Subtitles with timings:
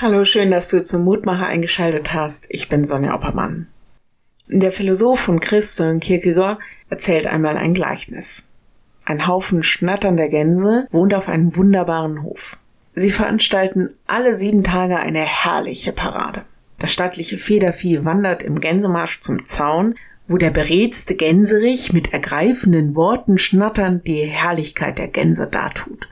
[0.00, 2.46] Hallo, schön, dass du zum Mutmacher eingeschaltet hast.
[2.50, 3.66] Ich bin Sonja Oppermann.
[4.46, 8.52] Der Philosoph und Christ Kierkegaard erzählt einmal ein Gleichnis.
[9.04, 12.58] Ein Haufen schnatternder Gänse wohnt auf einem wunderbaren Hof.
[12.94, 16.42] Sie veranstalten alle sieben Tage eine herrliche Parade.
[16.78, 19.96] Das stattliche Federvieh wandert im Gänsemarsch zum Zaun,
[20.28, 26.06] wo der beredste Gänserich mit ergreifenden Worten schnatternd die Herrlichkeit der Gänse dartut.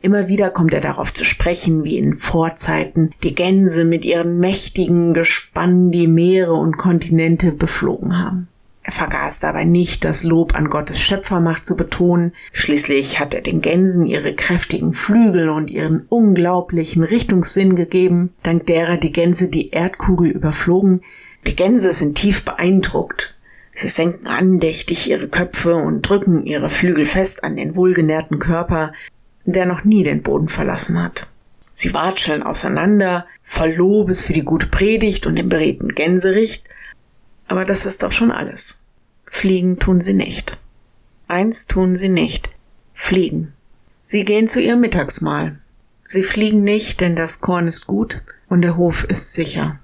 [0.00, 5.12] Immer wieder kommt er darauf zu sprechen, wie in Vorzeiten die Gänse mit ihren mächtigen
[5.12, 8.48] Gespannen die Meere und Kontinente beflogen haben.
[8.88, 12.32] Er vergaß dabei nicht, das Lob an Gottes Schöpfermacht zu betonen.
[12.52, 18.96] Schließlich hat er den Gänsen ihre kräftigen Flügel und ihren unglaublichen Richtungssinn gegeben, dank derer
[18.96, 21.02] die Gänse die Erdkugel überflogen.
[21.46, 23.34] Die Gänse sind tief beeindruckt.
[23.74, 28.92] Sie senken andächtig ihre Köpfe und drücken ihre Flügel fest an den wohlgenährten Körper,
[29.52, 31.26] der noch nie den Boden verlassen hat.
[31.72, 36.64] Sie watscheln auseinander, voll Lobes für die gute Predigt und den beredten Gänsericht,
[37.46, 38.84] aber das ist doch schon alles.
[39.26, 40.56] Fliegen tun sie nicht.
[41.28, 42.50] Eins tun sie nicht.
[42.94, 43.52] Fliegen.
[44.04, 45.58] Sie gehen zu ihrem Mittagsmahl.
[46.06, 49.78] Sie fliegen nicht, denn das Korn ist gut und der Hof ist sicher.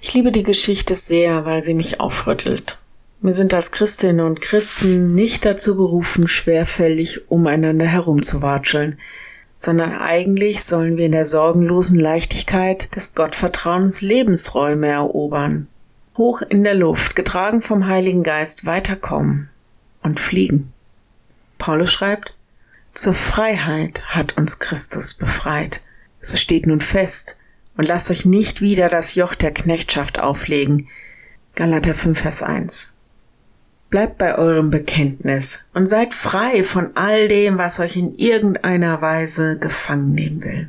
[0.00, 2.78] Ich liebe die Geschichte sehr, weil sie mich aufrüttelt.
[3.24, 8.98] Wir sind als Christinnen und Christen nicht dazu berufen, schwerfällig umeinander herumzuwatscheln,
[9.56, 15.68] sondern eigentlich sollen wir in der sorgenlosen Leichtigkeit des Gottvertrauens Lebensräume erobern,
[16.18, 19.48] hoch in der Luft, getragen vom Heiligen Geist weiterkommen
[20.02, 20.74] und fliegen.
[21.56, 22.34] Paulus schreibt,
[22.92, 25.80] zur Freiheit hat uns Christus befreit.
[26.20, 27.38] So steht nun fest,
[27.78, 30.88] und lasst euch nicht wieder das Joch der Knechtschaft auflegen.
[31.54, 32.93] Galater 5, Vers 1.
[33.90, 39.58] Bleibt bei eurem Bekenntnis und seid frei von all dem, was euch in irgendeiner Weise
[39.58, 40.68] gefangen nehmen will.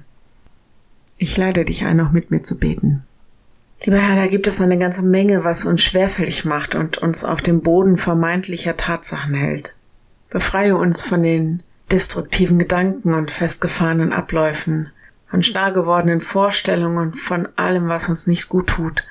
[1.17, 3.03] Ich lade dich ein, auch mit mir zu beten.
[3.83, 7.41] Lieber Herr, da gibt es eine ganze Menge, was uns schwerfällig macht und uns auf
[7.41, 9.75] dem Boden vermeintlicher Tatsachen hält.
[10.29, 14.89] Befreie uns von den destruktiven Gedanken und festgefahrenen Abläufen,
[15.29, 19.03] von starr gewordenen Vorstellungen von allem, was uns nicht gut tut,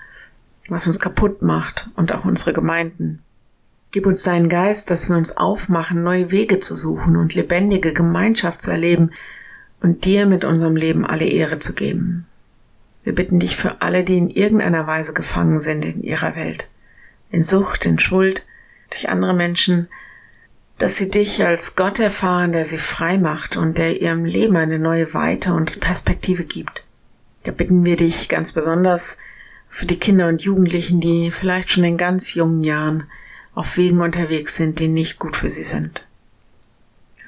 [0.68, 3.22] was uns kaputt macht und auch unsere Gemeinden.
[3.94, 8.60] Gib uns deinen Geist, dass wir uns aufmachen, neue Wege zu suchen und lebendige Gemeinschaft
[8.60, 9.12] zu erleben
[9.80, 12.26] und dir mit unserem Leben alle Ehre zu geben.
[13.04, 16.68] Wir bitten dich für alle, die in irgendeiner Weise gefangen sind in ihrer Welt,
[17.30, 18.44] in Sucht, in Schuld,
[18.90, 19.86] durch andere Menschen,
[20.78, 24.80] dass sie dich als Gott erfahren, der sie frei macht und der ihrem Leben eine
[24.80, 26.82] neue Weite und Perspektive gibt.
[27.44, 29.18] Da bitten wir dich ganz besonders
[29.68, 33.04] für die Kinder und Jugendlichen, die vielleicht schon in ganz jungen Jahren
[33.54, 36.06] auf Wegen unterwegs sind, die nicht gut für sie sind.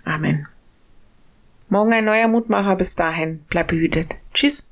[0.04, 0.46] Amen.
[1.68, 2.76] Morgen ein neuer Mutmacher.
[2.76, 3.44] Bis dahin.
[3.48, 4.14] Bleib behütet.
[4.32, 4.70] Tschüss.